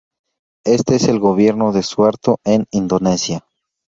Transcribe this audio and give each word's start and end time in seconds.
Este 0.65 0.95
es 0.95 1.03
el 1.09 1.19
gobierno 1.19 1.73
de 1.73 1.83
Suharto 1.83 2.39
en 2.43 2.65
Indonesia. 2.71 3.45